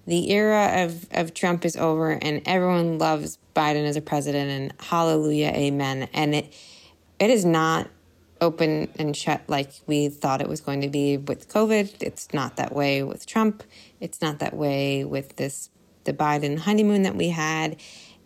[0.06, 4.74] The era of, of Trump is over and everyone loves Biden as a president and
[4.80, 6.08] hallelujah, amen.
[6.12, 6.52] And it,
[7.18, 7.88] it is not
[8.40, 12.02] open and shut like we thought it was going to be with COVID.
[12.02, 13.62] It's not that way with Trump.
[14.00, 15.70] It's not that way with this
[16.04, 17.76] the Biden honeymoon that we had.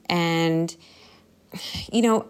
[0.07, 0.75] And
[1.92, 2.29] you know,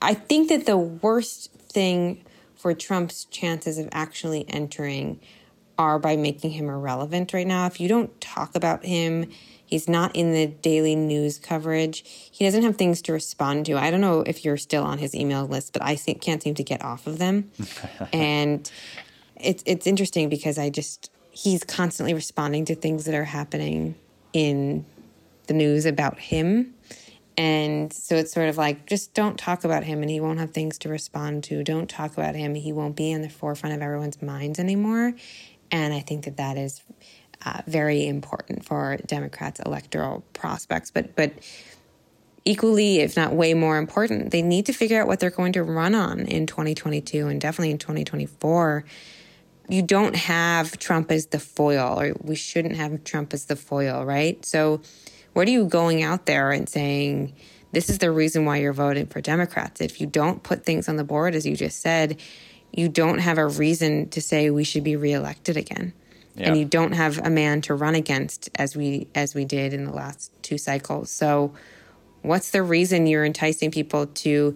[0.00, 2.24] I think that the worst thing
[2.56, 5.20] for Trump's chances of actually entering
[5.78, 7.66] are by making him irrelevant right now.
[7.66, 9.30] If you don't talk about him,
[9.72, 12.04] He's not in the daily news coverage.
[12.30, 13.78] He doesn't have things to respond to.
[13.78, 16.62] I don't know if you're still on his email list, but I can't seem to
[16.62, 17.50] get off of them.
[18.12, 18.70] and
[19.36, 23.94] it's it's interesting because I just he's constantly responding to things that are happening
[24.34, 24.84] in
[25.46, 26.74] the news about him.
[27.38, 30.50] And so it's sort of like, just don't talk about him and he won't have
[30.50, 31.64] things to respond to.
[31.64, 32.54] Don't talk about him.
[32.54, 35.14] He won't be in the forefront of everyone's minds anymore.
[35.70, 36.82] And I think that that is
[37.44, 40.90] uh, very important for Democrats' electoral prospects.
[40.90, 41.32] But but
[42.44, 45.62] equally, if not way more important, they need to figure out what they're going to
[45.62, 48.84] run on in 2022 and definitely in 2024.
[49.68, 54.04] You don't have Trump as the foil, or we shouldn't have Trump as the foil,
[54.04, 54.44] right?
[54.44, 54.80] So,
[55.32, 57.34] what are you going out there and saying?
[57.72, 59.80] This is the reason why you're voting for Democrats.
[59.80, 62.20] If you don't put things on the board, as you just said,
[62.70, 65.94] you don't have a reason to say we should be reelected again
[66.34, 66.48] yeah.
[66.48, 69.84] and you don't have a man to run against as we as we did in
[69.84, 71.10] the last two cycles.
[71.10, 71.52] So
[72.22, 74.54] what's the reason you're enticing people to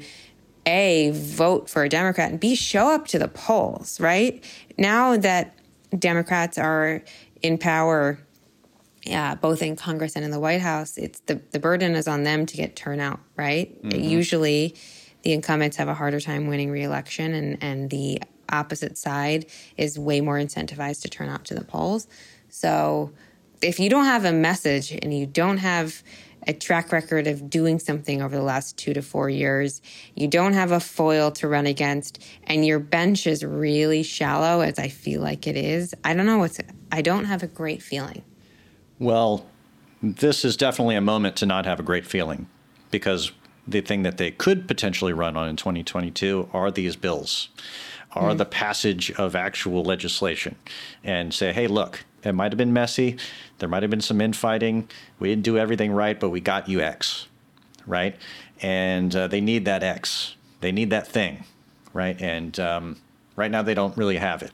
[0.65, 4.43] a vote for a Democrat and b show up to the polls, right?
[4.77, 5.59] Now that
[5.97, 7.03] Democrats are
[7.43, 8.19] in power
[9.07, 12.25] yeah, both in Congress and in the White House, it's the, the burden is on
[12.25, 13.81] them to get turnout, right?
[13.83, 14.01] Mm-hmm.
[14.01, 14.75] Usually
[15.23, 20.21] the incumbents have a harder time winning reelection and, and the opposite side is way
[20.21, 22.07] more incentivized to turn out to the polls.
[22.49, 23.13] So
[23.63, 26.03] if you don't have a message and you don't have
[26.47, 29.83] a track record of doing something over the last two to four years,
[30.15, 34.79] you don't have a foil to run against, and your bench is really shallow, as
[34.79, 36.61] I feel like it is, I don't know what's,
[36.93, 38.23] I don't have a great feeling.
[38.99, 39.47] Well,
[40.03, 42.49] this is definitely a moment to not have a great feeling
[42.91, 43.33] because
[43.67, 47.49] the thing that they could potentially run on in 2022 are these bills
[48.17, 48.39] are mm.
[48.39, 50.57] the passage of actual legislation
[51.05, 53.17] and say, hey, look, it might have been messy.
[53.59, 54.89] There might have been some infighting.
[55.19, 57.29] We didn't do everything right, but we got you X,
[57.87, 58.17] right?
[58.61, 60.35] And uh, they need that X.
[60.61, 61.45] They need that thing,
[61.93, 62.21] right?
[62.21, 62.97] And um,
[63.37, 64.53] right now they don't really have it.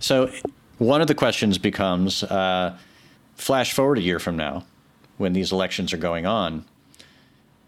[0.00, 0.32] So
[0.78, 2.76] one of the questions becomes uh,
[3.36, 4.64] flash forward a year from now
[5.16, 6.64] when these elections are going on,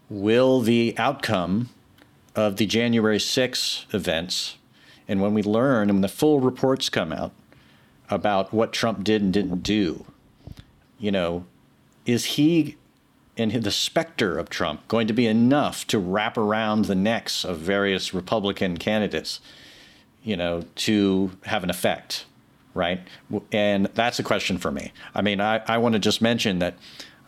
[0.09, 1.69] will the outcome
[2.35, 4.57] of the January 6 events
[5.07, 7.31] and when we learn, and when the full reports come out
[8.09, 10.05] about what Trump did and didn't do,
[10.99, 11.45] you know,
[12.05, 12.75] is he
[13.37, 17.59] and the specter of Trump going to be enough to wrap around the necks of
[17.59, 19.39] various Republican candidates,
[20.23, 22.25] you know, to have an effect,
[22.73, 22.99] right?
[23.51, 24.91] And that's a question for me.
[25.13, 26.75] I mean, I, I want to just mention that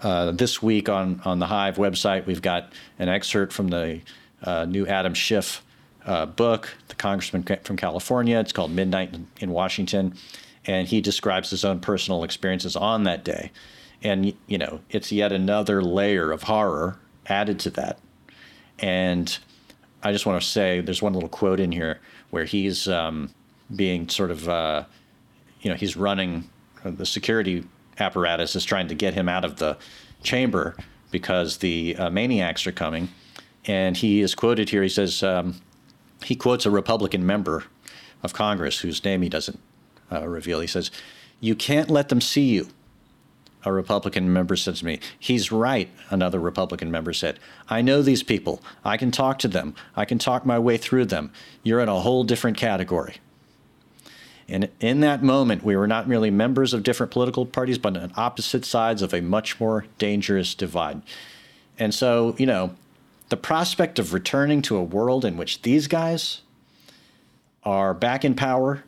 [0.01, 4.01] uh, this week on, on the Hive website, we've got an excerpt from the
[4.43, 5.63] uh, new Adam Schiff
[6.09, 8.39] uh, book, the congressman from California.
[8.39, 10.15] It's called Midnight in Washington.
[10.65, 13.51] And he describes his own personal experiences on that day.
[14.01, 17.99] And, you know, it's yet another layer of horror added to that.
[18.79, 19.37] And
[20.01, 21.99] I just want to say there's one little quote in here
[22.31, 23.29] where he's um,
[23.75, 24.85] being sort of, uh,
[25.61, 26.49] you know, he's running
[26.83, 27.65] uh, the security
[27.99, 29.77] apparatus is trying to get him out of the
[30.23, 30.75] chamber
[31.11, 33.09] because the uh, maniacs are coming.
[33.65, 34.81] And he is quoted here.
[34.81, 35.59] He says, um,
[36.23, 37.65] he quotes a Republican member
[38.23, 39.59] of Congress whose name he doesn't
[40.11, 40.59] uh, reveal.
[40.59, 40.91] He says,
[41.39, 42.67] You can't let them see you.
[43.65, 47.39] A Republican member said to me, He's right, another Republican member said.
[47.69, 48.61] I know these people.
[48.85, 49.75] I can talk to them.
[49.95, 51.31] I can talk my way through them.
[51.63, 53.17] You're in a whole different category.
[54.47, 58.11] And in that moment, we were not merely members of different political parties, but on
[58.15, 61.03] opposite sides of a much more dangerous divide.
[61.77, 62.75] And so, you know,
[63.29, 66.41] the prospect of returning to a world in which these guys
[67.63, 68.83] are back in power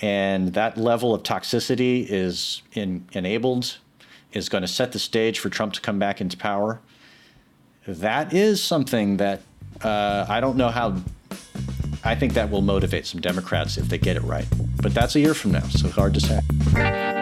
[0.00, 3.78] and that level of toxicity is in, enabled,
[4.32, 6.80] is going to set the stage for Trump to come back into power.
[7.86, 9.42] That is something that
[9.82, 10.96] uh, I don't know how.
[12.04, 14.46] I think that will motivate some Democrats if they get it right.
[14.80, 17.17] But that's a year from now, so hard to say.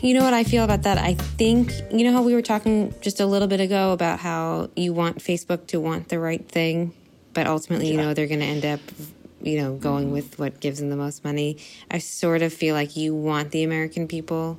[0.00, 0.96] You know what I feel about that?
[0.96, 4.70] I think, you know how we were talking just a little bit ago about how
[4.76, 6.94] you want Facebook to want the right thing,
[7.34, 8.78] but ultimately, you know, they're going to end up,
[9.42, 10.12] you know, going mm-hmm.
[10.12, 11.58] with what gives them the most money.
[11.90, 14.56] I sort of feel like you want the American people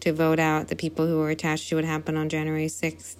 [0.00, 3.16] to vote out the people who are attached to what happened on January 6th,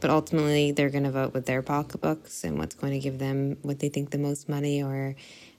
[0.00, 3.56] but ultimately, they're going to vote with their pocketbooks and what's going to give them
[3.62, 5.14] what they think the most money or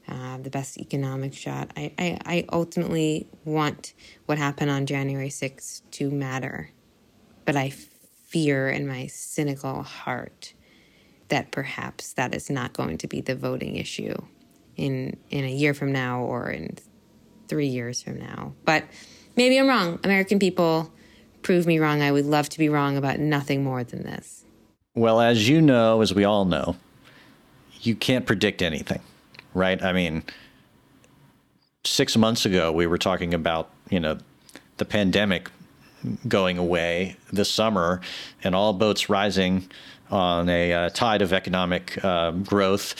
[0.10, 1.72] uh, the best economic shot.
[1.78, 3.94] I, I, I ultimately want
[4.26, 6.72] what happened on January 6th to matter,
[7.46, 10.54] but I fear in my cynical heart
[11.28, 14.16] that perhaps that is not going to be the voting issue
[14.76, 16.78] in in a year from now or in
[17.48, 18.54] three years from now.
[18.66, 18.86] But
[19.36, 20.00] maybe I'm wrong.
[20.04, 20.92] American people
[21.44, 22.02] prove me wrong.
[22.02, 24.46] I would love to be wrong about nothing more than this.
[24.96, 26.76] Well, as you know, as we all know,
[27.82, 29.02] you can't predict anything
[29.60, 29.84] right?
[29.84, 30.24] I mean,
[31.84, 34.18] six months ago, we were talking about, you know,
[34.78, 35.50] the pandemic
[36.28, 38.00] going away this summer
[38.44, 39.70] and all boats rising
[40.10, 42.96] on a uh, tide of economic uh, growth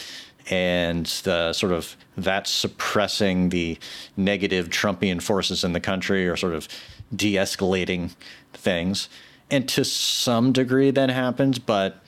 [0.50, 3.78] and the sort of that suppressing the
[4.18, 6.68] negative Trumpian forces in the country or sort of
[7.16, 8.12] de escalating
[8.54, 9.08] things.
[9.50, 12.04] And to some degree, that happened, but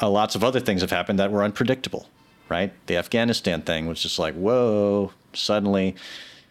[0.00, 2.08] uh, lots of other things have happened that were unpredictable
[2.48, 2.72] right?
[2.86, 5.96] The Afghanistan thing was just like, whoa, suddenly,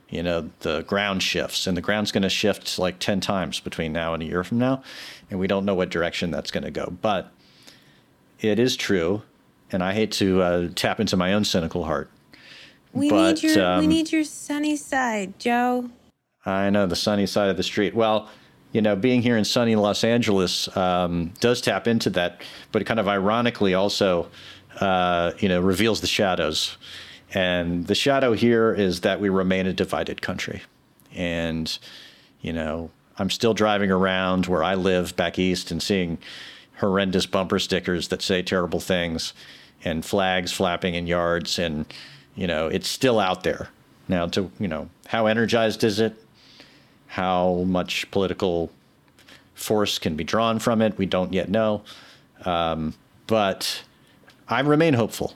[0.09, 3.91] you know, the ground shifts, and the ground's going to shift like 10 times between
[3.93, 4.83] now and a year from now.
[5.29, 6.93] And we don't know what direction that's going to go.
[7.01, 7.31] But
[8.39, 9.23] it is true.
[9.71, 12.09] And I hate to uh, tap into my own cynical heart.
[12.93, 15.89] We but, need your um, we need your sunny side, Joe.
[16.45, 17.93] I know the sunny side of the street.
[17.95, 18.29] Well,
[18.71, 22.99] you know, being here in sunny Los Angeles um, does tap into that, but kind
[22.99, 24.27] of ironically also
[24.79, 26.77] uh, you know, reveals the shadows.
[27.33, 30.61] And the shadow here is that we remain a divided country.
[31.13, 31.77] And,
[32.41, 36.17] you know, I'm still driving around where I live back east and seeing
[36.79, 39.33] horrendous bumper stickers that say terrible things
[39.83, 41.57] and flags flapping in yards.
[41.59, 41.85] And,
[42.35, 43.69] you know, it's still out there.
[44.07, 46.21] Now, to, you know, how energized is it?
[47.07, 48.71] How much political
[49.53, 50.97] force can be drawn from it?
[50.97, 51.83] We don't yet know.
[52.43, 52.93] Um,
[53.27, 53.83] but
[54.47, 55.33] I remain hopeful.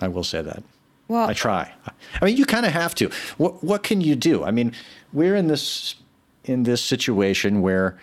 [0.00, 0.62] I will say that.
[1.08, 1.72] Well, I try.
[2.20, 3.10] I mean, you kind of have to.
[3.36, 4.44] What What can you do?
[4.44, 4.72] I mean,
[5.12, 5.96] we're in this
[6.44, 7.98] in this situation where,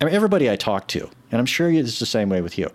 [0.00, 2.70] I mean, everybody I talk to, and I'm sure it's the same way with you.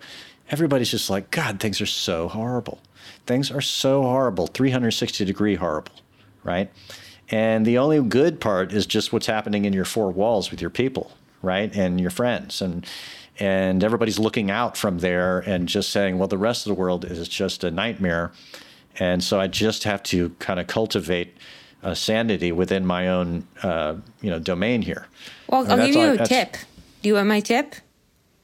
[0.50, 2.80] Everybody's just like, God, things are so horrible.
[3.26, 5.92] Things are so horrible, 360 degree horrible,
[6.42, 6.70] right?
[7.30, 10.70] And the only good part is just what's happening in your four walls with your
[10.70, 12.86] people, right, and your friends, and
[13.38, 17.04] and everybody's looking out from there and just saying, well, the rest of the world
[17.04, 18.32] is just a nightmare.
[18.98, 21.36] And so I just have to kind of cultivate
[21.82, 25.06] a sanity within my own, uh, you know, domain here.
[25.48, 26.56] Well, I'll give you a tip.
[27.02, 27.76] Do you want my tip?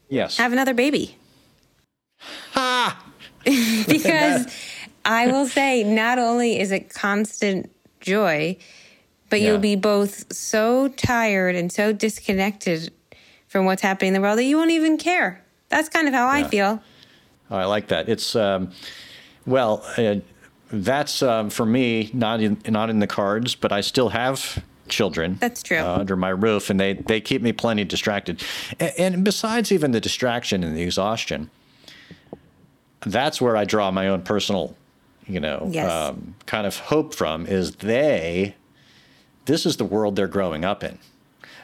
[0.08, 0.36] Yes.
[0.36, 1.16] Have another baby.
[2.52, 3.04] Ha!
[3.44, 4.46] because
[5.04, 8.56] I will say, not only is it constant joy,
[9.28, 9.48] but yeah.
[9.48, 12.92] you'll be both so tired and so disconnected
[13.54, 15.40] from what's happening in the world that you won't even care.
[15.68, 16.44] That's kind of how yeah.
[16.44, 16.82] I feel.
[17.52, 18.08] Oh, I like that.
[18.08, 18.72] It's um,
[19.46, 20.16] well, uh,
[20.72, 25.36] that's um, for me not in not in the cards, but I still have children.
[25.40, 25.78] That's true.
[25.78, 28.42] Uh, under my roof, and they they keep me plenty distracted.
[28.80, 31.48] And, and besides even the distraction and the exhaustion,
[33.06, 34.74] that's where I draw my own personal,
[35.28, 35.88] you know, yes.
[35.88, 37.46] um, kind of hope from.
[37.46, 38.56] Is they,
[39.44, 40.98] this is the world they're growing up in,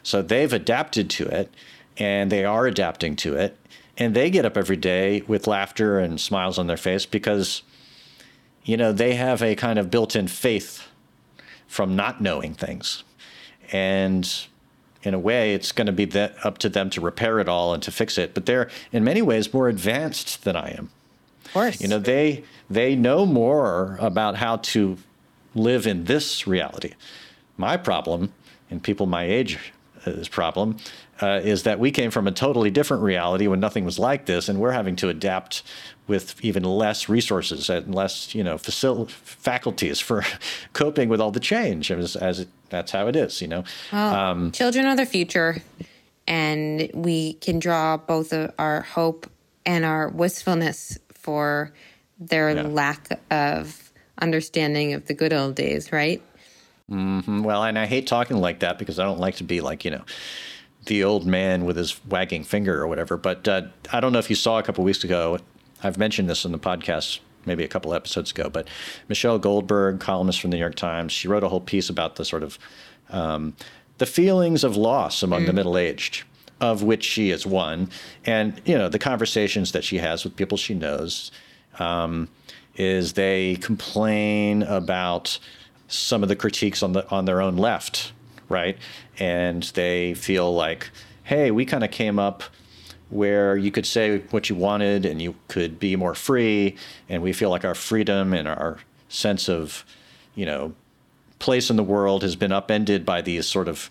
[0.04, 1.52] so they've adapted to it
[2.01, 3.57] and they are adapting to it.
[3.96, 7.62] And they get up every day with laughter and smiles on their face because,
[8.64, 10.88] you know, they have a kind of built in faith
[11.68, 13.05] from not knowing things.
[13.70, 14.28] And
[15.03, 16.11] in a way, it's going to be
[16.42, 18.32] up to them to repair it all and to fix it.
[18.32, 20.90] But they're, in many ways, more advanced than I am.
[21.44, 21.80] Of course.
[21.80, 24.96] You know, they they know more about how to
[25.55, 26.94] live in this reality.
[27.57, 28.32] My problem,
[28.70, 29.72] and people my age
[30.07, 30.76] uh, this problem
[31.20, 34.48] uh, is that we came from a totally different reality when nothing was like this,
[34.48, 35.62] and we're having to adapt
[36.06, 40.24] with even less resources and less, you know, facil- faculties for
[40.72, 41.90] coping with all the change.
[41.90, 43.64] As, as it, that's how it is, you know.
[43.92, 45.62] Well, um, children are the future,
[46.26, 49.30] and we can draw both our hope
[49.66, 51.72] and our wistfulness for
[52.18, 52.62] their yeah.
[52.62, 56.22] lack of understanding of the good old days, right?
[56.90, 57.42] Mm-hmm.
[57.42, 59.92] Well, and I hate talking like that because I don't like to be like, you
[59.92, 60.04] know,
[60.86, 63.16] the old man with his wagging finger or whatever.
[63.16, 63.62] But uh,
[63.92, 65.38] I don't know if you saw a couple weeks ago.
[65.82, 68.68] I've mentioned this in the podcast maybe a couple episodes ago, but
[69.08, 72.24] Michelle Goldberg, columnist from the New York Times, she wrote a whole piece about the
[72.24, 72.58] sort of
[73.08, 73.56] um,
[73.98, 75.46] the feelings of loss among mm.
[75.46, 76.24] the middle aged,
[76.60, 77.90] of which she is one,
[78.24, 81.30] and you know the conversations that she has with people she knows.
[81.78, 82.28] Um,
[82.76, 85.38] is they complain about
[85.88, 88.12] some of the critiques on the on their own left,
[88.48, 88.78] right?
[89.20, 90.90] And they feel like,
[91.24, 92.42] hey, we kind of came up
[93.10, 96.76] where you could say what you wanted and you could be more free,
[97.08, 99.84] and we feel like our freedom and our sense of,
[100.34, 100.72] you know,
[101.38, 103.90] place in the world has been upended by these sort of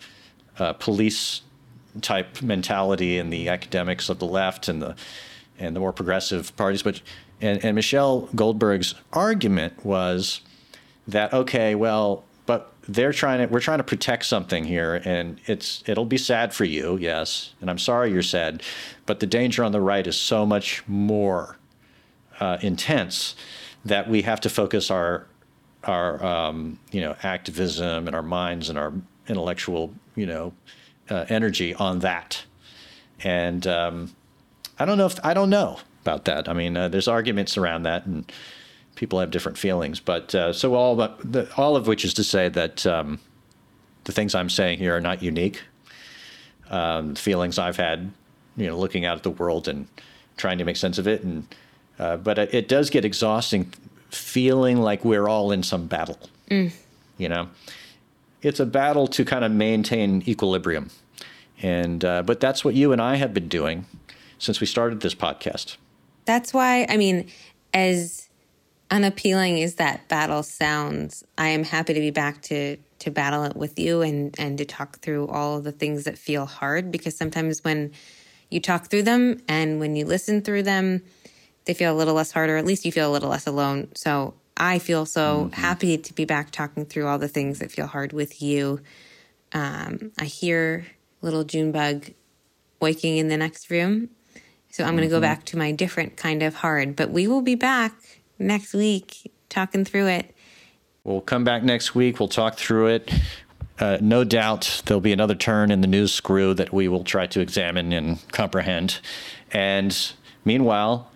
[0.57, 1.41] uh, police
[2.01, 4.95] type mentality and the academics of the left and the
[5.57, 6.83] and the more progressive parties.
[6.83, 7.01] But
[7.41, 10.41] and, and Michelle Goldberg's argument was
[11.07, 12.23] that okay, well,
[12.89, 16.65] they're trying to we're trying to protect something here, and it's it'll be sad for
[16.65, 18.63] you, yes, and I'm sorry you're sad,
[19.05, 21.57] but the danger on the right is so much more
[22.39, 23.35] uh, intense
[23.85, 25.27] that we have to focus our
[25.83, 28.91] our um, you know activism and our minds and our
[29.27, 30.53] intellectual you know
[31.11, 32.43] uh, energy on that,
[33.23, 34.15] and um,
[34.79, 36.49] I don't know if I don't know about that.
[36.49, 38.31] I mean, uh, there's arguments around that, and
[38.99, 40.01] people have different feelings.
[40.01, 43.19] But uh, so all the, all of which is to say that um,
[44.03, 45.61] the things I'm saying here are not unique.
[46.69, 48.11] Um, feelings I've had,
[48.57, 49.87] you know, looking out at the world and
[50.35, 51.47] trying to make sense of it, and
[51.97, 53.73] uh, but it, it, does get exhausting,
[54.11, 56.19] feeling like we're all in some battle.
[56.51, 56.71] Mm.
[57.17, 57.49] You know,
[58.43, 60.91] it's a battle to kind of maintain equilibrium,
[61.59, 63.87] and uh, but that's what you and I have been doing
[64.37, 65.77] since we started this podcast.
[66.25, 67.31] That's why, I mean,
[67.73, 68.28] as
[68.91, 73.55] unappealing as that battle sounds, I am happy to be back to to battle it
[73.55, 77.15] with you and and to talk through all of the things that feel hard because
[77.15, 77.91] sometimes when
[78.49, 81.01] you talk through them and when you listen through them,
[81.65, 83.89] they feel a little less hard, or at least you feel a little less alone.
[83.93, 85.61] So I feel so mm-hmm.
[85.61, 88.81] happy to be back talking through all the things that feel hard with you.
[89.53, 90.87] Um, I hear
[91.21, 92.05] little Junebug
[92.79, 94.09] waking in the next room
[94.71, 95.21] so I'm going to go mm-hmm.
[95.21, 97.93] back to my different kind of hard, but we will be back
[98.39, 100.35] next week talking through it.
[101.03, 102.19] We'll come back next week.
[102.19, 103.13] We'll talk through it.
[103.79, 107.25] Uh, no doubt there'll be another turn in the news screw that we will try
[107.27, 108.99] to examine and comprehend.
[109.51, 109.97] And
[110.43, 111.09] meanwhile,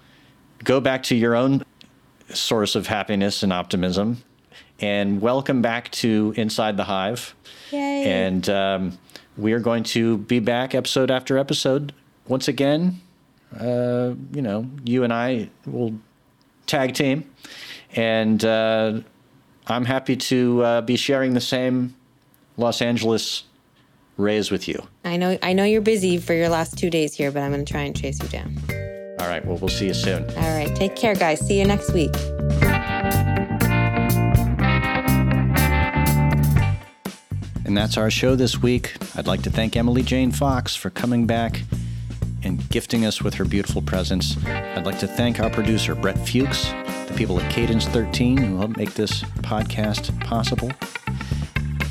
[0.63, 1.63] go back to your own
[2.30, 4.24] source of happiness and optimism.
[4.80, 7.36] And welcome back to Inside the Hive.
[7.71, 8.05] Yay.
[8.05, 8.97] And um,
[9.38, 11.93] we are going to be back episode after episode
[12.28, 13.01] once again
[13.59, 15.93] uh, you know, you and I will
[16.68, 17.30] tag team,
[17.95, 19.01] and uh,
[19.68, 21.95] I'm happy to uh, be sharing the same
[22.57, 23.43] Los Angeles
[24.18, 24.88] rays with you.
[25.03, 27.66] I know, I know you're busy for your last two days here, but I'm going
[27.66, 28.57] to try and chase you down.
[29.20, 29.45] All right.
[29.45, 30.30] Well, we'll see you soon.
[30.38, 30.74] All right.
[30.76, 31.39] Take care, guys.
[31.39, 32.14] See you next week.
[37.66, 38.95] And that's our show this week.
[39.16, 41.64] I'd like to thank Emily Jane Fox for coming back
[42.44, 44.38] and gifting us with her beautiful presence.
[44.46, 46.66] I'd like to thank our producer, Brett Fuchs,
[47.08, 50.72] the people at Cadence 13 who helped make this podcast possible.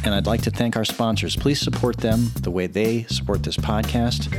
[0.04, 1.36] And I'd like to thank our sponsors.
[1.36, 4.32] Please support them the way they support this podcast.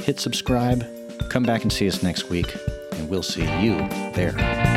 [0.00, 0.86] Hit subscribe,
[1.28, 2.54] come back and see us next week,
[2.92, 3.76] and we'll see you
[4.14, 4.67] there.